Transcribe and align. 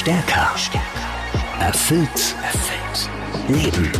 Stärker. 0.00 0.54
Erfüllt. 1.60 2.34
Erfüllt. 2.42 3.10
Leben. 3.48 3.92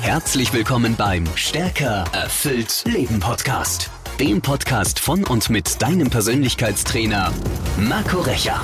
Herzlich 0.00 0.54
willkommen 0.54 0.96
beim 0.96 1.26
Stärker. 1.36 2.04
Erfüllt. 2.14 2.82
Leben 2.86 3.20
Podcast. 3.20 3.90
Dem 4.18 4.40
Podcast 4.40 4.98
von 4.98 5.22
und 5.24 5.50
mit 5.50 5.82
deinem 5.82 6.08
Persönlichkeitstrainer 6.08 7.30
Marco 7.76 8.20
Recher. 8.22 8.62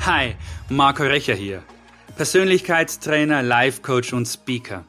Hi, 0.00 0.34
Marco 0.70 1.02
Recher 1.02 1.34
hier. 1.34 1.62
Persönlichkeitstrainer, 2.16 3.42
Life 3.42 3.82
Coach 3.82 4.14
und 4.14 4.24
Speaker. 4.24 4.82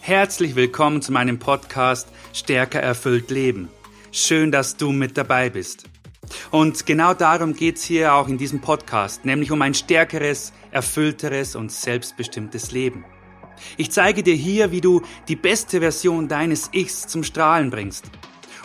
Herzlich 0.00 0.56
willkommen 0.56 1.02
zu 1.02 1.12
meinem 1.12 1.38
Podcast 1.38 2.08
Stärker 2.32 2.80
erfüllt 2.80 3.30
Leben. 3.30 3.68
Schön, 4.12 4.50
dass 4.50 4.78
du 4.78 4.92
mit 4.92 5.18
dabei 5.18 5.50
bist. 5.50 5.84
Und 6.50 6.86
genau 6.86 7.14
darum 7.14 7.54
geht's 7.54 7.84
hier 7.84 8.14
auch 8.14 8.28
in 8.28 8.38
diesem 8.38 8.60
Podcast, 8.60 9.24
nämlich 9.24 9.50
um 9.50 9.62
ein 9.62 9.74
stärkeres, 9.74 10.52
erfüllteres 10.70 11.56
und 11.56 11.72
selbstbestimmtes 11.72 12.72
Leben. 12.72 13.04
Ich 13.76 13.90
zeige 13.90 14.22
dir 14.22 14.34
hier, 14.34 14.70
wie 14.70 14.80
du 14.80 15.02
die 15.28 15.36
beste 15.36 15.80
Version 15.80 16.28
deines 16.28 16.70
Ichs 16.72 17.06
zum 17.06 17.24
Strahlen 17.24 17.70
bringst 17.70 18.04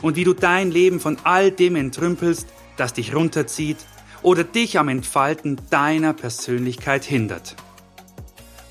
und 0.02 0.16
wie 0.16 0.24
du 0.24 0.34
dein 0.34 0.72
Leben 0.72 1.00
von 1.00 1.18
all 1.24 1.52
dem 1.52 1.76
entrümpelst, 1.76 2.48
das 2.78 2.94
dich 2.94 3.16
runterzieht 3.16 3.78
oder 4.22 4.44
dich 4.44 4.80
am 4.80 4.90
Entfalten 4.90 5.60
deiner 5.70 6.14
Persönlichkeit 6.14 7.04
hindert. 7.04 7.56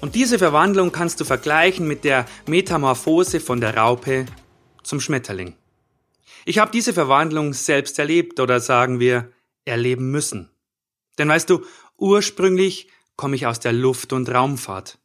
Und 0.00 0.16
diese 0.16 0.38
Verwandlung 0.38 0.90
kannst 0.90 1.20
du 1.20 1.24
vergleichen 1.24 1.86
mit 1.86 2.04
der 2.04 2.26
Metamorphose 2.46 3.38
von 3.38 3.60
der 3.60 3.76
Raupe 3.76 4.26
zum 4.82 5.00
Schmetterling. 5.00 5.54
Ich 6.44 6.58
habe 6.58 6.70
diese 6.70 6.92
Verwandlung 6.92 7.52
selbst 7.52 7.98
erlebt 7.98 8.40
oder 8.40 8.60
sagen 8.60 9.00
wir 9.00 9.32
erleben 9.64 10.10
müssen. 10.10 10.50
Denn 11.18 11.28
weißt 11.28 11.48
du, 11.50 11.64
ursprünglich 11.96 12.88
komme 13.16 13.36
ich 13.36 13.46
aus 13.46 13.60
der 13.60 13.72
Luft- 13.72 14.12
und 14.12 14.28
Raumfahrt. 14.28 14.98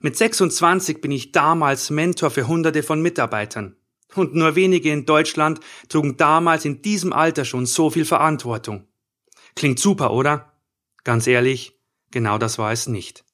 Mit 0.00 0.16
26 0.16 1.00
bin 1.00 1.12
ich 1.12 1.32
damals 1.32 1.90
Mentor 1.90 2.30
für 2.30 2.48
Hunderte 2.48 2.82
von 2.82 3.02
Mitarbeitern. 3.02 3.76
Und 4.14 4.34
nur 4.34 4.56
wenige 4.56 4.90
in 4.90 5.06
Deutschland 5.06 5.60
trugen 5.88 6.16
damals 6.16 6.64
in 6.64 6.82
diesem 6.82 7.12
Alter 7.12 7.44
schon 7.44 7.66
so 7.66 7.90
viel 7.90 8.04
Verantwortung. 8.04 8.86
Klingt 9.54 9.78
super, 9.78 10.12
oder? 10.12 10.52
Ganz 11.04 11.26
ehrlich, 11.26 11.78
genau 12.10 12.38
das 12.38 12.58
war 12.58 12.72
es 12.72 12.88
nicht. 12.88 13.24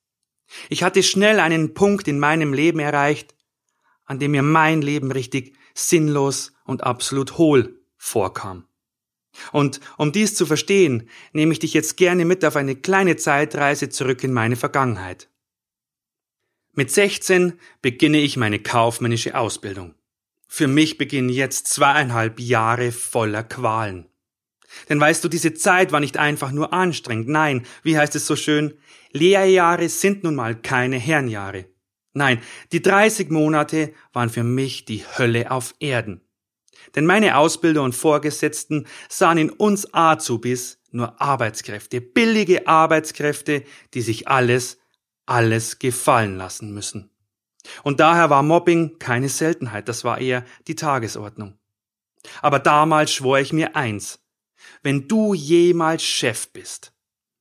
Ich 0.68 0.82
hatte 0.82 1.02
schnell 1.02 1.40
einen 1.40 1.74
Punkt 1.74 2.08
in 2.08 2.18
meinem 2.18 2.52
Leben 2.52 2.78
erreicht, 2.78 3.34
an 4.04 4.18
dem 4.18 4.30
mir 4.30 4.42
mein 4.42 4.80
Leben 4.80 5.12
richtig 5.12 5.57
sinnlos 5.78 6.52
und 6.64 6.84
absolut 6.84 7.38
hohl 7.38 7.80
vorkam. 7.96 8.64
Und 9.52 9.80
um 9.96 10.12
dies 10.12 10.34
zu 10.34 10.46
verstehen, 10.46 11.08
nehme 11.32 11.52
ich 11.52 11.58
dich 11.58 11.74
jetzt 11.74 11.96
gerne 11.96 12.24
mit 12.24 12.44
auf 12.44 12.56
eine 12.56 12.76
kleine 12.76 13.16
Zeitreise 13.16 13.88
zurück 13.88 14.24
in 14.24 14.32
meine 14.32 14.56
Vergangenheit. 14.56 15.28
Mit 16.72 16.90
16 16.90 17.58
beginne 17.82 18.18
ich 18.18 18.36
meine 18.36 18.58
kaufmännische 18.58 19.36
Ausbildung. 19.36 19.94
Für 20.48 20.66
mich 20.66 20.98
beginnen 20.98 21.28
jetzt 21.28 21.68
zweieinhalb 21.68 22.40
Jahre 22.40 22.92
voller 22.92 23.44
Qualen. 23.44 24.06
Denn 24.88 25.00
weißt 25.00 25.24
du, 25.24 25.28
diese 25.28 25.54
Zeit 25.54 25.92
war 25.92 26.00
nicht 26.00 26.16
einfach 26.16 26.52
nur 26.52 26.72
anstrengend. 26.72 27.28
Nein, 27.28 27.66
wie 27.82 27.98
heißt 27.98 28.14
es 28.16 28.26
so 28.26 28.36
schön? 28.36 28.74
Lehrjahre 29.12 29.88
sind 29.88 30.24
nun 30.24 30.34
mal 30.34 30.54
keine 30.60 30.98
Herrenjahre. 30.98 31.66
Nein, 32.14 32.40
die 32.72 32.82
30 32.82 33.30
Monate 33.30 33.92
waren 34.12 34.30
für 34.30 34.42
mich 34.42 34.84
die 34.84 35.04
Hölle 35.04 35.50
auf 35.50 35.74
Erden. 35.78 36.22
Denn 36.94 37.06
meine 37.06 37.36
Ausbilder 37.36 37.82
und 37.82 37.94
Vorgesetzten 37.94 38.86
sahen 39.08 39.38
in 39.38 39.50
uns 39.50 39.92
Azubis 39.92 40.80
nur 40.90 41.20
Arbeitskräfte, 41.20 42.00
billige 42.00 42.66
Arbeitskräfte, 42.66 43.64
die 43.94 44.00
sich 44.00 44.28
alles, 44.28 44.78
alles 45.26 45.78
gefallen 45.78 46.36
lassen 46.36 46.72
müssen. 46.72 47.10
Und 47.82 48.00
daher 48.00 48.30
war 48.30 48.42
Mobbing 48.42 48.98
keine 48.98 49.28
Seltenheit, 49.28 49.88
das 49.88 50.04
war 50.04 50.18
eher 50.18 50.44
die 50.66 50.76
Tagesordnung. 50.76 51.58
Aber 52.40 52.58
damals 52.58 53.12
schwor 53.12 53.38
ich 53.38 53.52
mir 53.52 53.76
eins, 53.76 54.20
wenn 54.82 55.08
du 55.08 55.34
jemals 55.34 56.02
Chef 56.02 56.48
bist, 56.52 56.92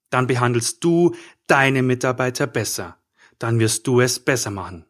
dann 0.10 0.28
behandelst 0.28 0.84
du 0.84 1.16
deine 1.48 1.82
Mitarbeiter 1.84 2.48
besser 2.48 2.98
dann 3.40 3.60
wirst 3.60 3.88
du 3.88 4.02
es 4.02 4.20
besser 4.20 4.52
machen. 4.52 4.86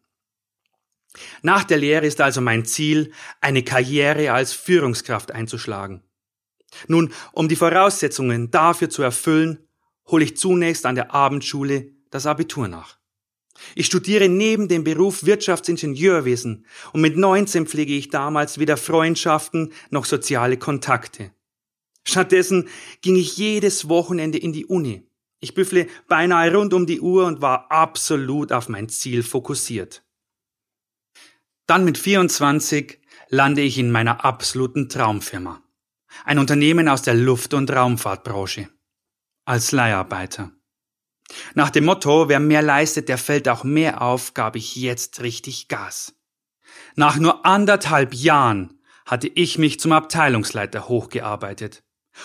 Nach 1.42 1.64
der 1.64 1.78
Lehre 1.78 2.06
ist 2.06 2.20
also 2.20 2.40
mein 2.40 2.64
Ziel, 2.64 3.12
eine 3.40 3.62
Karriere 3.62 4.32
als 4.32 4.52
Führungskraft 4.52 5.32
einzuschlagen. 5.32 6.02
Nun, 6.86 7.12
um 7.32 7.48
die 7.48 7.56
Voraussetzungen 7.56 8.50
dafür 8.50 8.90
zu 8.90 9.02
erfüllen, 9.02 9.58
hole 10.06 10.24
ich 10.24 10.36
zunächst 10.36 10.86
an 10.86 10.94
der 10.94 11.14
Abendschule 11.14 11.92
das 12.10 12.26
Abitur 12.26 12.68
nach. 12.68 12.98
Ich 13.74 13.86
studiere 13.86 14.28
neben 14.28 14.68
dem 14.68 14.84
Beruf 14.84 15.24
Wirtschaftsingenieurwesen 15.24 16.64
und 16.92 17.00
mit 17.00 17.16
19 17.16 17.66
pflege 17.66 17.94
ich 17.94 18.08
damals 18.08 18.58
weder 18.58 18.76
Freundschaften 18.76 19.72
noch 19.90 20.04
soziale 20.04 20.58
Kontakte. 20.58 21.32
Stattdessen 22.04 22.68
ging 23.02 23.16
ich 23.16 23.36
jedes 23.36 23.88
Wochenende 23.88 24.38
in 24.38 24.52
die 24.52 24.66
Uni. 24.66 25.07
Ich 25.40 25.54
büffle 25.54 25.86
beinahe 26.08 26.52
rund 26.52 26.74
um 26.74 26.86
die 26.86 27.00
Uhr 27.00 27.26
und 27.26 27.40
war 27.40 27.70
absolut 27.70 28.52
auf 28.52 28.68
mein 28.68 28.88
Ziel 28.88 29.22
fokussiert. 29.22 30.04
Dann 31.66 31.84
mit 31.84 31.98
24 31.98 32.98
lande 33.28 33.60
ich 33.60 33.78
in 33.78 33.90
meiner 33.90 34.24
absoluten 34.24 34.88
Traumfirma. 34.88 35.62
Ein 36.24 36.38
Unternehmen 36.38 36.88
aus 36.88 37.02
der 37.02 37.14
Luft- 37.14 37.54
und 37.54 37.70
Raumfahrtbranche. 37.70 38.68
Als 39.44 39.72
Leiharbeiter. 39.72 40.50
Nach 41.54 41.70
dem 41.70 41.84
Motto, 41.84 42.28
wer 42.28 42.40
mehr 42.40 42.62
leistet, 42.62 43.08
der 43.08 43.18
fällt 43.18 43.48
auch 43.48 43.64
mehr 43.64 44.02
auf, 44.02 44.34
gab 44.34 44.56
ich 44.56 44.76
jetzt 44.76 45.20
richtig 45.20 45.68
Gas. 45.68 46.14
Nach 46.96 47.16
nur 47.16 47.44
anderthalb 47.44 48.14
Jahren 48.14 48.80
hatte 49.04 49.28
ich 49.28 49.58
mich 49.58 49.78
zum 49.78 49.92
Abteilungsleiter 49.92 50.88
hochgearbeitet. 50.88 51.82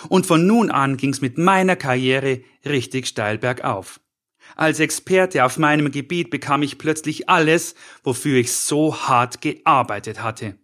Und 0.10 0.26
von 0.26 0.46
nun 0.48 0.72
an 0.72 0.98
ging's 0.98 1.22
mit 1.22 1.38
meiner 1.38 1.76
Karriere 1.76 2.42
richtig 2.66 3.08
steil 3.08 3.38
bergauf. 3.38 4.00
Als 4.56 4.80
Experte 4.80 5.46
auf 5.46 5.58
meinem 5.58 5.92
Gebiet 5.92 6.30
bekam 6.30 6.64
ich 6.64 6.78
plötzlich 6.78 7.30
alles, 7.30 7.76
wofür 8.04 8.38
ich 8.38 8.52
so 8.52 8.96
hart 8.96 9.42
gearbeitet 9.42 10.22
hatte. 10.22 10.58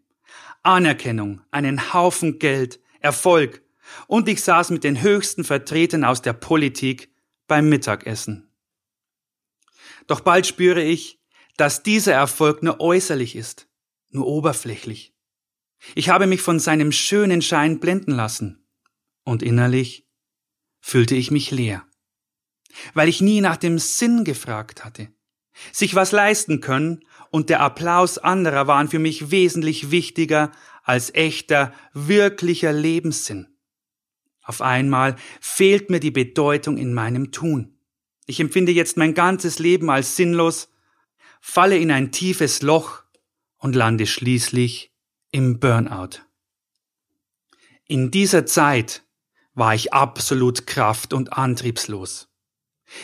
Anerkennung, 0.64 1.42
einen 1.52 1.94
Haufen 1.94 2.40
Geld, 2.40 2.80
Erfolg, 3.00 3.64
und 4.08 4.28
ich 4.28 4.44
saß 4.44 4.70
mit 4.70 4.84
den 4.84 5.02
höchsten 5.02 5.44
Vertretern 5.44 6.04
aus 6.04 6.22
der 6.22 6.34
Politik 6.34 7.10
beim 7.48 7.70
Mittagessen. 7.70 8.52
Doch 10.06 10.20
bald 10.20 10.46
spüre 10.46 10.84
ich, 10.84 11.20
dass 11.58 11.82
dieser 11.82 12.14
Erfolg 12.14 12.62
nur 12.62 12.80
äußerlich 12.80 13.36
ist, 13.36 13.68
nur 14.12 14.28
oberflächlich. 14.28 15.16
Ich 15.96 16.10
habe 16.10 16.28
mich 16.28 16.42
von 16.42 16.60
seinem 16.60 16.92
schönen 16.92 17.42
Schein 17.42 17.80
blenden 17.80 18.12
lassen 18.12 18.59
und 19.30 19.44
innerlich 19.44 20.08
fühlte 20.82 21.16
ich 21.16 21.30
mich 21.30 21.52
leer, 21.52 21.86
weil 22.94 23.08
ich 23.08 23.22
nie 23.22 23.42
nach 23.42 23.58
dem 23.58 23.78
Sinn 23.78 24.24
gefragt 24.24 24.84
hatte. 24.84 25.10
Sich 25.72 25.94
was 25.94 26.12
leisten 26.12 26.62
können 26.62 27.06
und 27.30 27.50
der 27.50 27.60
Applaus 27.60 28.18
anderer 28.18 28.68
waren 28.68 28.88
für 28.88 29.00
mich 29.00 29.30
wesentlich 29.30 29.92
wichtiger 29.92 30.52
als 30.84 31.14
echter, 31.14 31.74
wirklicher 31.94 32.74
Lebenssinn. 32.74 33.48
Auf 34.42 34.62
einmal 34.62 35.16
fehlt 35.42 35.92
mir 35.92 36.00
die 36.00 36.12
Bedeutung 36.12 36.78
in 36.78 36.94
meinem 36.94 37.32
Tun. 37.32 37.78
Ich 38.26 38.40
empfinde 38.40 38.72
jetzt 38.72 38.98
mein 38.98 39.14
ganzes 39.14 39.60
Leben 39.60 39.92
als 39.92 40.16
sinnlos, 40.16 40.70
falle 41.40 41.78
in 41.78 41.92
ein 41.92 42.12
tiefes 42.12 42.62
Loch 42.64 43.04
und 43.58 43.76
lande 43.76 44.08
schließlich 44.08 44.92
im 45.32 45.60
Burnout. 45.60 46.22
In 47.86 48.12
dieser 48.12 48.46
Zeit 48.46 49.04
war 49.60 49.76
ich 49.76 49.94
absolut 49.94 50.66
kraft- 50.66 51.14
und 51.14 51.34
antriebslos. 51.34 52.30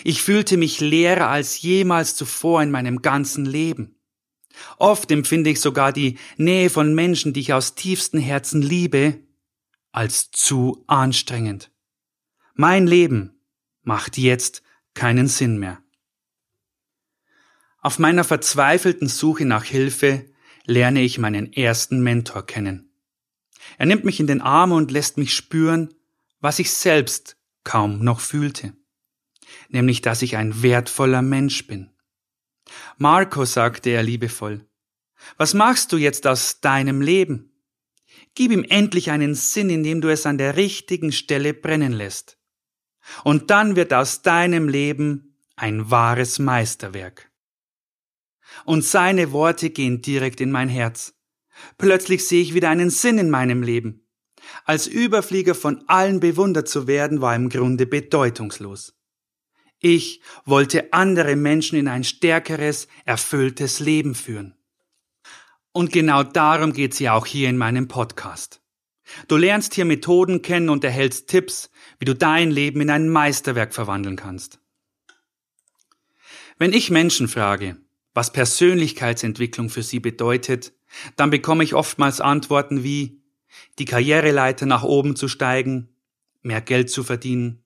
Ich 0.03 0.23
fühlte 0.23 0.57
mich 0.57 0.79
leerer 0.79 1.27
als 1.27 1.61
jemals 1.61 2.15
zuvor 2.15 2.63
in 2.63 2.71
meinem 2.71 3.01
ganzen 3.01 3.45
Leben. 3.45 3.99
Oft 4.77 5.11
empfinde 5.11 5.49
ich 5.49 5.59
sogar 5.59 5.91
die 5.91 6.17
Nähe 6.37 6.69
von 6.69 6.95
Menschen, 6.95 7.33
die 7.33 7.41
ich 7.41 7.53
aus 7.53 7.75
tiefstem 7.75 8.19
Herzen 8.19 8.61
liebe, 8.61 9.19
als 9.91 10.31
zu 10.31 10.83
anstrengend. 10.87 11.71
Mein 12.53 12.87
Leben 12.87 13.39
macht 13.83 14.17
jetzt 14.17 14.63
keinen 14.93 15.27
Sinn 15.27 15.59
mehr. 15.59 15.81
Auf 17.81 17.99
meiner 17.99 18.23
verzweifelten 18.23 19.09
Suche 19.09 19.45
nach 19.45 19.65
Hilfe 19.65 20.25
lerne 20.65 21.01
ich 21.01 21.19
meinen 21.19 21.51
ersten 21.53 22.01
Mentor 22.01 22.45
kennen. 22.45 22.89
Er 23.77 23.85
nimmt 23.85 24.05
mich 24.05 24.19
in 24.19 24.27
den 24.27 24.41
Arm 24.41 24.71
und 24.71 24.89
lässt 24.89 25.17
mich 25.17 25.33
spüren, 25.33 25.93
was 26.45 26.59
ich 26.59 26.71
selbst 26.71 27.37
kaum 27.63 28.03
noch 28.03 28.19
fühlte, 28.19 28.77
nämlich 29.69 30.01
dass 30.01 30.21
ich 30.21 30.37
ein 30.37 30.61
wertvoller 30.61 31.23
Mensch 31.23 31.65
bin. 31.65 31.89
Marco, 32.99 33.45
sagte 33.45 33.89
er 33.89 34.03
liebevoll, 34.03 34.63
was 35.37 35.55
machst 35.55 35.91
du 35.91 35.97
jetzt 35.97 36.27
aus 36.27 36.61
deinem 36.61 37.01
Leben? 37.01 37.51
Gib 38.35 38.51
ihm 38.51 38.63
endlich 38.63 39.09
einen 39.09 39.33
Sinn, 39.33 39.71
indem 39.71 40.01
du 40.01 40.09
es 40.09 40.27
an 40.27 40.37
der 40.37 40.55
richtigen 40.55 41.11
Stelle 41.11 41.55
brennen 41.55 41.93
lässt. 41.93 42.37
Und 43.23 43.49
dann 43.49 43.75
wird 43.75 43.91
aus 43.91 44.21
deinem 44.21 44.69
Leben 44.69 45.39
ein 45.55 45.89
wahres 45.89 46.37
Meisterwerk. 46.37 47.31
Und 48.65 48.83
seine 48.83 49.31
Worte 49.31 49.71
gehen 49.71 50.03
direkt 50.03 50.41
in 50.41 50.51
mein 50.51 50.69
Herz. 50.69 51.15
Plötzlich 51.79 52.27
sehe 52.27 52.43
ich 52.43 52.53
wieder 52.53 52.69
einen 52.69 52.91
Sinn 52.91 53.17
in 53.17 53.31
meinem 53.31 53.63
Leben. 53.63 54.04
Als 54.63 54.87
Überflieger 54.87 55.55
von 55.55 55.83
allen 55.87 56.19
bewundert 56.19 56.67
zu 56.67 56.87
werden, 56.87 57.21
war 57.21 57.35
im 57.35 57.49
Grunde 57.49 57.85
bedeutungslos. 57.85 58.93
Ich 59.79 60.21
wollte 60.45 60.93
andere 60.93 61.35
Menschen 61.35 61.77
in 61.77 61.87
ein 61.87 62.03
stärkeres, 62.03 62.87
erfülltes 63.03 63.79
Leben 63.79 64.15
führen. 64.15 64.55
Und 65.71 65.91
genau 65.91 66.23
darum 66.23 66.71
geht's 66.71 66.99
ja 66.99 67.13
auch 67.13 67.25
hier 67.25 67.49
in 67.49 67.57
meinem 67.57 67.87
Podcast. 67.87 68.61
Du 69.27 69.37
lernst 69.37 69.75
hier 69.75 69.85
Methoden 69.85 70.41
kennen 70.41 70.69
und 70.69 70.83
erhältst 70.83 71.27
Tipps, 71.27 71.69
wie 71.99 72.05
du 72.05 72.15
dein 72.15 72.49
Leben 72.49 72.81
in 72.81 72.89
ein 72.89 73.09
Meisterwerk 73.09 73.73
verwandeln 73.73 74.15
kannst. 74.15 74.59
Wenn 76.57 76.73
ich 76.73 76.89
Menschen 76.89 77.27
frage, 77.27 77.77
was 78.13 78.31
Persönlichkeitsentwicklung 78.31 79.69
für 79.69 79.83
sie 79.83 79.99
bedeutet, 79.99 80.73
dann 81.17 81.29
bekomme 81.29 81.63
ich 81.63 81.73
oftmals 81.73 82.21
Antworten 82.21 82.83
wie 82.83 83.21
die 83.79 83.85
Karriereleiter 83.85 84.65
nach 84.65 84.83
oben 84.83 85.15
zu 85.15 85.27
steigen, 85.27 85.89
mehr 86.41 86.61
Geld 86.61 86.89
zu 86.89 87.03
verdienen, 87.03 87.63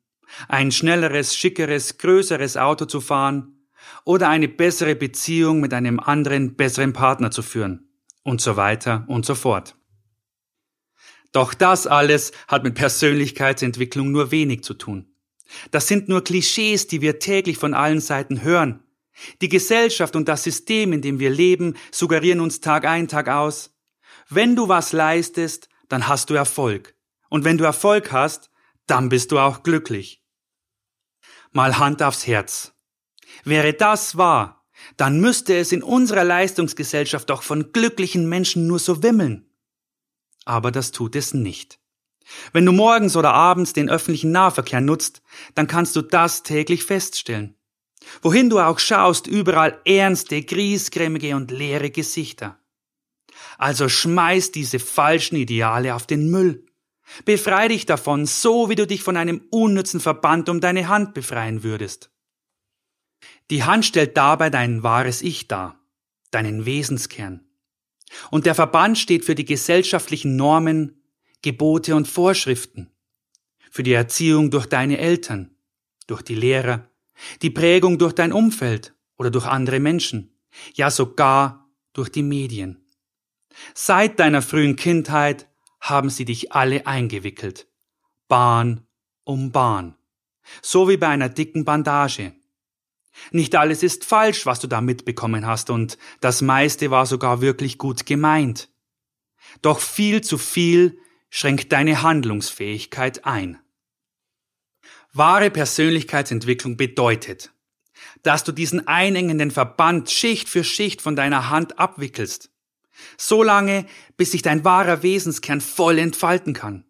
ein 0.47 0.71
schnelleres, 0.71 1.35
schickeres, 1.35 1.97
größeres 1.97 2.57
Auto 2.57 2.85
zu 2.85 3.01
fahren 3.01 3.65
oder 4.05 4.29
eine 4.29 4.47
bessere 4.47 4.95
Beziehung 4.95 5.59
mit 5.59 5.73
einem 5.73 5.99
anderen, 5.99 6.55
besseren 6.55 6.93
Partner 6.93 7.31
zu 7.31 7.41
führen 7.41 7.89
und 8.23 8.41
so 8.41 8.55
weiter 8.55 9.05
und 9.07 9.25
so 9.25 9.35
fort. 9.35 9.75
Doch 11.31 11.53
das 11.53 11.85
alles 11.87 12.31
hat 12.47 12.63
mit 12.63 12.75
Persönlichkeitsentwicklung 12.75 14.11
nur 14.11 14.31
wenig 14.31 14.63
zu 14.63 14.73
tun. 14.73 15.13
Das 15.71 15.87
sind 15.87 16.09
nur 16.09 16.23
Klischees, 16.23 16.87
die 16.87 17.01
wir 17.01 17.19
täglich 17.19 17.57
von 17.57 17.73
allen 17.73 18.01
Seiten 18.01 18.43
hören. 18.43 18.83
Die 19.41 19.49
Gesellschaft 19.49 20.15
und 20.15 20.27
das 20.27 20.43
System, 20.43 20.93
in 20.93 21.01
dem 21.01 21.19
wir 21.19 21.29
leben, 21.29 21.75
suggerieren 21.91 22.39
uns 22.39 22.61
Tag 22.61 22.85
ein, 22.85 23.07
Tag 23.07 23.27
aus. 23.27 23.75
Wenn 24.29 24.55
du 24.55 24.69
was 24.69 24.93
leistest, 24.93 25.69
dann 25.89 26.07
hast 26.07 26.29
du 26.29 26.35
Erfolg. 26.35 26.95
Und 27.29 27.43
wenn 27.43 27.57
du 27.57 27.65
Erfolg 27.65 28.11
hast, 28.11 28.49
dann 28.87 29.09
bist 29.09 29.31
du 29.31 29.39
auch 29.39 29.63
glücklich. 29.63 30.23
Mal 31.51 31.77
Hand 31.77 32.01
aufs 32.01 32.25
Herz. 32.25 32.73
Wäre 33.43 33.73
das 33.73 34.17
wahr, 34.17 34.59
dann 34.97 35.19
müsste 35.19 35.57
es 35.57 35.71
in 35.71 35.83
unserer 35.83 36.23
Leistungsgesellschaft 36.23 37.29
doch 37.29 37.43
von 37.43 37.71
glücklichen 37.71 38.27
Menschen 38.27 38.67
nur 38.67 38.79
so 38.79 39.03
wimmeln. 39.03 39.49
Aber 40.45 40.71
das 40.71 40.91
tut 40.91 41.15
es 41.15 41.33
nicht. 41.33 41.79
Wenn 42.53 42.65
du 42.65 42.71
morgens 42.71 43.15
oder 43.15 43.33
abends 43.33 43.73
den 43.73 43.89
öffentlichen 43.89 44.31
Nahverkehr 44.31 44.81
nutzt, 44.81 45.21
dann 45.55 45.67
kannst 45.67 45.95
du 45.95 46.01
das 46.01 46.43
täglich 46.43 46.83
feststellen. 46.83 47.55
Wohin 48.21 48.49
du 48.49 48.59
auch 48.59 48.79
schaust, 48.79 49.27
überall 49.27 49.79
ernste, 49.85 50.41
griesgrämige 50.41 51.35
und 51.35 51.51
leere 51.51 51.89
Gesichter. 51.89 52.58
Also 53.59 53.89
schmeiß 53.89 54.53
diese 54.53 54.79
falschen 54.79 55.35
Ideale 55.35 55.93
auf 55.93 56.07
den 56.07 56.31
Müll. 56.31 56.65
Befrei 57.25 57.67
dich 57.67 57.85
davon, 57.85 58.25
so 58.25 58.69
wie 58.69 58.75
du 58.75 58.87
dich 58.87 59.03
von 59.03 59.17
einem 59.17 59.41
unnützen 59.51 59.99
Verband 59.99 60.47
um 60.47 60.61
deine 60.61 60.87
Hand 60.87 61.13
befreien 61.13 61.61
würdest. 61.61 62.09
Die 63.49 63.65
Hand 63.65 63.85
stellt 63.85 64.15
dabei 64.15 64.49
dein 64.49 64.81
wahres 64.81 65.21
Ich 65.21 65.49
dar, 65.49 65.77
deinen 66.31 66.65
Wesenskern. 66.65 67.43
Und 68.31 68.45
der 68.45 68.55
Verband 68.55 68.97
steht 68.97 69.25
für 69.25 69.35
die 69.35 69.45
gesellschaftlichen 69.45 70.37
Normen, 70.37 71.03
Gebote 71.41 71.97
und 71.97 72.07
Vorschriften, 72.07 72.89
für 73.69 73.83
die 73.83 73.93
Erziehung 73.93 74.51
durch 74.51 74.67
deine 74.67 74.99
Eltern, 74.99 75.53
durch 76.07 76.21
die 76.21 76.35
Lehrer, 76.35 76.89
die 77.41 77.49
Prägung 77.49 77.97
durch 77.97 78.13
dein 78.13 78.31
Umfeld 78.31 78.95
oder 79.17 79.31
durch 79.31 79.45
andere 79.45 79.81
Menschen, 79.81 80.33
ja 80.75 80.89
sogar 80.89 81.69
durch 81.91 82.09
die 82.09 82.23
Medien. 82.23 82.78
Seit 83.73 84.19
deiner 84.19 84.41
frühen 84.41 84.75
Kindheit 84.75 85.47
haben 85.81 86.09
sie 86.09 86.25
dich 86.25 86.51
alle 86.51 86.87
eingewickelt, 86.87 87.67
Bahn 88.27 88.85
um 89.23 89.51
Bahn, 89.51 89.95
so 90.61 90.89
wie 90.89 90.97
bei 90.97 91.07
einer 91.07 91.29
dicken 91.29 91.65
Bandage. 91.65 92.33
Nicht 93.31 93.55
alles 93.55 93.83
ist 93.83 94.05
falsch, 94.05 94.45
was 94.45 94.59
du 94.59 94.67
da 94.67 94.81
mitbekommen 94.81 95.45
hast, 95.45 95.69
und 95.69 95.97
das 96.21 96.41
meiste 96.41 96.91
war 96.91 97.05
sogar 97.05 97.41
wirklich 97.41 97.77
gut 97.77 98.05
gemeint. 98.05 98.69
Doch 99.61 99.79
viel 99.79 100.21
zu 100.21 100.37
viel 100.37 100.99
schränkt 101.29 101.71
deine 101.71 102.01
Handlungsfähigkeit 102.01 103.25
ein. 103.25 103.59
Wahre 105.11 105.49
Persönlichkeitsentwicklung 105.49 106.77
bedeutet, 106.77 107.51
dass 108.23 108.43
du 108.43 108.51
diesen 108.51 108.87
einengenden 108.87 109.51
Verband 109.51 110.09
Schicht 110.09 110.49
für 110.49 110.63
Schicht 110.63 111.01
von 111.01 111.15
deiner 111.15 111.49
Hand 111.49 111.79
abwickelst. 111.79 112.51
So 113.17 113.43
lange, 113.43 113.85
bis 114.17 114.31
sich 114.31 114.41
dein 114.41 114.63
wahrer 114.63 115.03
Wesenskern 115.03 115.61
voll 115.61 115.99
entfalten 115.99 116.53
kann. 116.53 116.85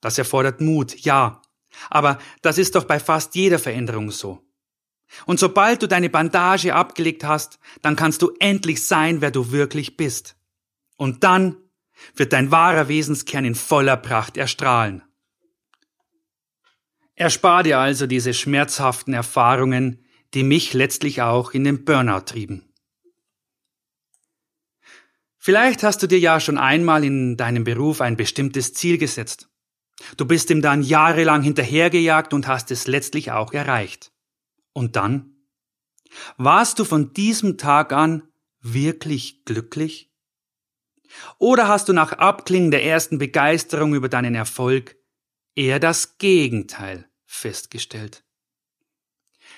Das 0.00 0.18
erfordert 0.18 0.60
Mut, 0.60 0.98
ja. 1.00 1.42
Aber 1.90 2.18
das 2.42 2.58
ist 2.58 2.74
doch 2.74 2.84
bei 2.84 3.00
fast 3.00 3.34
jeder 3.34 3.58
Veränderung 3.58 4.10
so. 4.10 4.44
Und 5.26 5.40
sobald 5.40 5.82
du 5.82 5.88
deine 5.88 6.10
Bandage 6.10 6.74
abgelegt 6.74 7.24
hast, 7.24 7.58
dann 7.82 7.96
kannst 7.96 8.22
du 8.22 8.32
endlich 8.40 8.86
sein, 8.86 9.20
wer 9.20 9.30
du 9.30 9.50
wirklich 9.52 9.96
bist. 9.96 10.36
Und 10.96 11.24
dann 11.24 11.56
wird 12.14 12.32
dein 12.32 12.50
wahrer 12.50 12.88
Wesenskern 12.88 13.44
in 13.44 13.54
voller 13.54 13.96
Pracht 13.96 14.36
erstrahlen. 14.36 15.02
Erspar 17.14 17.62
dir 17.62 17.78
also 17.78 18.06
diese 18.06 18.34
schmerzhaften 18.34 19.12
Erfahrungen, 19.12 20.04
die 20.34 20.44
mich 20.44 20.74
letztlich 20.74 21.22
auch 21.22 21.52
in 21.52 21.64
den 21.64 21.84
Burnout 21.84 22.26
trieben. 22.26 22.67
Vielleicht 25.38 25.82
hast 25.82 26.02
du 26.02 26.08
dir 26.08 26.18
ja 26.18 26.40
schon 26.40 26.58
einmal 26.58 27.04
in 27.04 27.36
deinem 27.36 27.64
Beruf 27.64 28.00
ein 28.00 28.16
bestimmtes 28.16 28.74
Ziel 28.74 28.98
gesetzt. 28.98 29.48
Du 30.16 30.26
bist 30.26 30.50
ihm 30.50 30.62
dann 30.62 30.82
jahrelang 30.82 31.42
hinterhergejagt 31.42 32.34
und 32.34 32.46
hast 32.46 32.70
es 32.70 32.86
letztlich 32.86 33.30
auch 33.30 33.52
erreicht. 33.52 34.12
Und 34.72 34.96
dann? 34.96 35.36
Warst 36.36 36.78
du 36.78 36.84
von 36.84 37.12
diesem 37.12 37.58
Tag 37.58 37.92
an 37.92 38.22
wirklich 38.60 39.44
glücklich? 39.44 40.10
Oder 41.38 41.68
hast 41.68 41.88
du 41.88 41.92
nach 41.92 42.12
Abklingen 42.12 42.70
der 42.70 42.84
ersten 42.84 43.18
Begeisterung 43.18 43.94
über 43.94 44.08
deinen 44.08 44.34
Erfolg 44.34 44.96
eher 45.54 45.80
das 45.80 46.18
Gegenteil 46.18 47.08
festgestellt? 47.24 48.24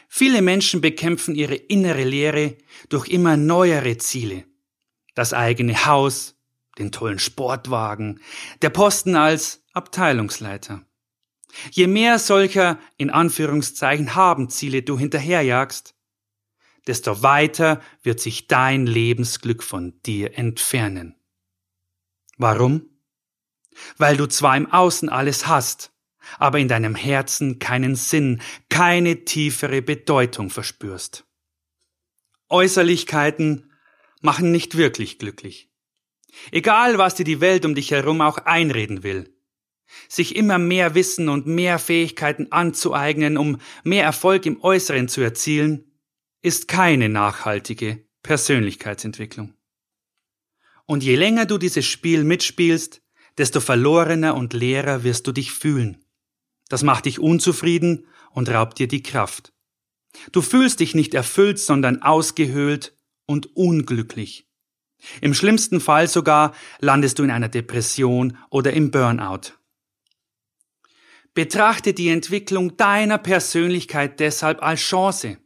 Viele 0.08 0.42
Menschen 0.42 0.80
bekämpfen 0.80 1.34
ihre 1.34 1.54
innere 1.54 2.04
Leere 2.04 2.56
durch 2.88 3.08
immer 3.08 3.37
neuere 3.37 3.96
Ziele. 3.99 4.44
Das 5.20 5.34
eigene 5.34 5.84
Haus, 5.84 6.34
den 6.78 6.92
tollen 6.92 7.18
Sportwagen, 7.18 8.22
der 8.62 8.70
Posten 8.70 9.16
als 9.16 9.62
Abteilungsleiter. 9.74 10.86
Je 11.72 11.88
mehr 11.88 12.18
solcher 12.18 12.78
in 12.96 13.10
Anführungszeichen 13.10 14.14
Habenziele 14.14 14.80
du 14.80 14.98
hinterherjagst, 14.98 15.94
desto 16.86 17.22
weiter 17.22 17.82
wird 18.02 18.18
sich 18.18 18.46
dein 18.46 18.86
Lebensglück 18.86 19.62
von 19.62 20.00
dir 20.06 20.38
entfernen. 20.38 21.16
Warum? 22.38 22.88
Weil 23.98 24.16
du 24.16 24.26
zwar 24.26 24.56
im 24.56 24.72
Außen 24.72 25.10
alles 25.10 25.46
hast, 25.46 25.92
aber 26.38 26.60
in 26.60 26.68
deinem 26.68 26.94
Herzen 26.94 27.58
keinen 27.58 27.94
Sinn, 27.94 28.40
keine 28.70 29.26
tiefere 29.26 29.82
Bedeutung 29.82 30.48
verspürst. 30.48 31.26
Äußerlichkeiten 32.48 33.69
machen 34.20 34.50
nicht 34.50 34.76
wirklich 34.76 35.18
glücklich. 35.18 35.70
Egal, 36.52 36.98
was 36.98 37.14
dir 37.14 37.24
die 37.24 37.40
Welt 37.40 37.64
um 37.64 37.74
dich 37.74 37.90
herum 37.90 38.20
auch 38.20 38.38
einreden 38.38 39.02
will, 39.02 39.34
sich 40.08 40.36
immer 40.36 40.58
mehr 40.58 40.94
Wissen 40.94 41.28
und 41.28 41.46
mehr 41.46 41.78
Fähigkeiten 41.78 42.52
anzueignen, 42.52 43.36
um 43.36 43.58
mehr 43.82 44.04
Erfolg 44.04 44.46
im 44.46 44.62
Äußeren 44.62 45.08
zu 45.08 45.20
erzielen, 45.20 45.90
ist 46.42 46.68
keine 46.68 47.08
nachhaltige 47.08 48.06
Persönlichkeitsentwicklung. 48.22 49.54
Und 50.86 51.02
je 51.02 51.16
länger 51.16 51.46
du 51.46 51.58
dieses 51.58 51.86
Spiel 51.86 52.24
mitspielst, 52.24 53.02
desto 53.38 53.60
verlorener 53.60 54.34
und 54.34 54.52
leerer 54.52 55.04
wirst 55.04 55.26
du 55.26 55.32
dich 55.32 55.52
fühlen. 55.52 56.04
Das 56.68 56.82
macht 56.82 57.06
dich 57.06 57.18
unzufrieden 57.18 58.06
und 58.32 58.48
raubt 58.48 58.78
dir 58.78 58.88
die 58.88 59.02
Kraft. 59.02 59.52
Du 60.32 60.42
fühlst 60.42 60.80
dich 60.80 60.94
nicht 60.94 61.14
erfüllt, 61.14 61.58
sondern 61.58 62.02
ausgehöhlt 62.02 62.94
und 63.30 63.56
unglücklich. 63.56 64.49
Im 65.20 65.34
schlimmsten 65.34 65.80
Fall 65.80 66.08
sogar 66.08 66.52
landest 66.80 67.18
du 67.18 67.22
in 67.22 67.30
einer 67.30 67.49
Depression 67.49 68.37
oder 68.50 68.72
im 68.72 68.90
Burnout. 68.90 69.52
Betrachte 71.32 71.94
die 71.94 72.08
Entwicklung 72.08 72.76
deiner 72.76 73.18
Persönlichkeit 73.18 74.18
deshalb 74.18 74.64
als 74.64 74.80
Chance, 74.80 75.38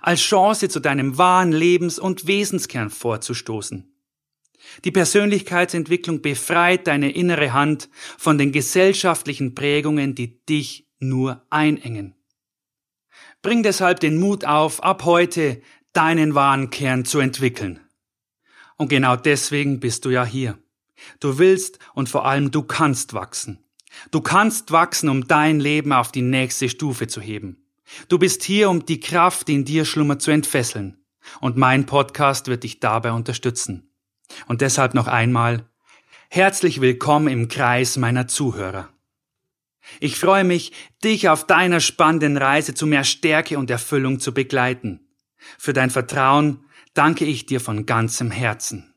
als 0.00 0.20
Chance 0.22 0.68
zu 0.68 0.80
deinem 0.80 1.16
wahren 1.16 1.52
Lebens- 1.52 2.00
und 2.00 2.26
Wesenskern 2.26 2.90
vorzustoßen. 2.90 3.88
Die 4.84 4.90
Persönlichkeitsentwicklung 4.90 6.20
befreit 6.20 6.88
deine 6.88 7.12
innere 7.12 7.52
Hand 7.52 7.88
von 8.18 8.38
den 8.38 8.50
gesellschaftlichen 8.50 9.54
Prägungen, 9.54 10.16
die 10.16 10.44
dich 10.46 10.88
nur 10.98 11.46
einengen. 11.48 12.16
Bring 13.40 13.62
deshalb 13.62 14.00
den 14.00 14.16
Mut 14.18 14.44
auf, 14.46 14.82
ab 14.82 15.04
heute 15.04 15.60
deinen 15.94 16.34
wahren 16.34 16.70
Kern 16.70 17.04
zu 17.04 17.20
entwickeln. 17.20 17.80
Und 18.76 18.88
genau 18.88 19.16
deswegen 19.16 19.80
bist 19.80 20.04
du 20.04 20.10
ja 20.10 20.24
hier. 20.24 20.58
Du 21.20 21.38
willst 21.38 21.78
und 21.94 22.08
vor 22.08 22.26
allem 22.26 22.50
du 22.50 22.62
kannst 22.62 23.14
wachsen. 23.14 23.64
Du 24.10 24.20
kannst 24.20 24.72
wachsen, 24.72 25.08
um 25.08 25.28
dein 25.28 25.60
Leben 25.60 25.92
auf 25.92 26.10
die 26.10 26.22
nächste 26.22 26.68
Stufe 26.68 27.06
zu 27.06 27.20
heben. 27.20 27.64
Du 28.08 28.18
bist 28.18 28.42
hier, 28.42 28.70
um 28.70 28.84
die 28.84 29.00
Kraft, 29.00 29.48
die 29.48 29.54
in 29.54 29.64
dir 29.64 29.84
schlummert, 29.84 30.22
zu 30.22 30.30
entfesseln. 30.30 30.98
Und 31.40 31.56
mein 31.56 31.86
Podcast 31.86 32.48
wird 32.48 32.64
dich 32.64 32.80
dabei 32.80 33.12
unterstützen. 33.12 33.90
Und 34.46 34.60
deshalb 34.60 34.94
noch 34.94 35.06
einmal 35.06 35.68
herzlich 36.28 36.80
willkommen 36.80 37.28
im 37.28 37.48
Kreis 37.48 37.96
meiner 37.96 38.26
Zuhörer. 38.26 38.88
Ich 40.00 40.18
freue 40.18 40.44
mich, 40.44 40.72
dich 41.04 41.28
auf 41.28 41.46
deiner 41.46 41.80
spannenden 41.80 42.36
Reise 42.36 42.74
zu 42.74 42.86
mehr 42.86 43.04
Stärke 43.04 43.58
und 43.58 43.70
Erfüllung 43.70 44.18
zu 44.18 44.32
begleiten. 44.32 45.03
Für 45.58 45.72
dein 45.72 45.90
Vertrauen 45.90 46.64
danke 46.94 47.24
ich 47.24 47.46
dir 47.46 47.60
von 47.60 47.86
ganzem 47.86 48.30
Herzen. 48.30 48.94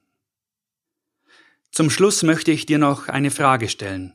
Zum 1.71 1.89
Schluss 1.89 2.23
möchte 2.23 2.51
ich 2.51 2.65
dir 2.65 2.77
noch 2.77 3.07
eine 3.07 3.31
Frage 3.31 3.69
stellen. 3.69 4.13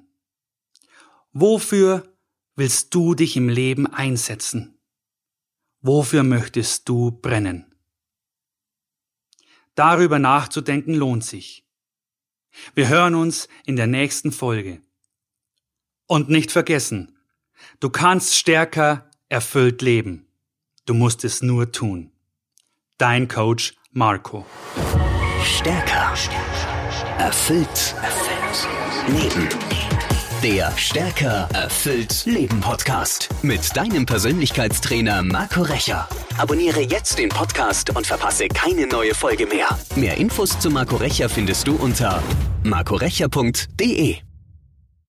Wofür 1.33 2.12
willst 2.57 2.95
du 2.95 3.15
dich 3.15 3.37
im 3.37 3.49
Leben 3.49 3.87
einsetzen? 3.87 4.79
Wofür 5.81 6.23
möchtest 6.23 6.89
du 6.89 7.11
brennen? 7.11 7.75
Darüber 9.75 10.19
nachzudenken 10.19 10.95
lohnt 10.95 11.25
sich. 11.25 11.67
Wir 12.75 12.89
hören 12.89 13.15
uns 13.15 13.49
in 13.65 13.77
der 13.77 13.87
nächsten 13.87 14.31
Folge. 14.31 14.83
Und 16.07 16.29
nicht 16.29 16.53
vergessen, 16.53 17.19
du 17.81 17.89
kannst 17.89 18.37
stärker 18.37 19.11
erfüllt 19.29 19.81
leben. 19.81 20.27
Du 20.85 20.95
musst 20.95 21.25
es 21.25 21.43
nur 21.43 21.73
tun. 21.73 22.12
Dein 23.02 23.26
Coach 23.26 23.75
Marco. 23.90 24.47
Stärker. 25.42 26.14
Erfüllt. 27.18 27.97
Erfüllt. 28.00 28.68
Leben. 29.09 29.49
Der 30.44 30.71
Stärker 30.76 31.49
erfüllt 31.52 32.25
Leben 32.26 32.61
Podcast 32.61 33.28
mit 33.42 33.76
deinem 33.76 34.06
Persönlichkeitstrainer 34.06 35.25
Marco 35.25 35.62
Recher. 35.62 36.09
Abonniere 36.38 36.82
jetzt 36.82 37.18
den 37.18 37.28
Podcast 37.28 37.90
und 37.97 38.06
verpasse 38.06 38.47
keine 38.47 38.87
neue 38.87 39.16
Folge 39.16 39.47
mehr. 39.47 39.76
Mehr 39.97 40.16
Infos 40.18 40.61
zu 40.61 40.71
Marco 40.71 40.94
Recher 40.94 41.28
findest 41.28 41.66
du 41.66 41.75
unter 41.75 42.23
marcorecher.de. 42.62 44.18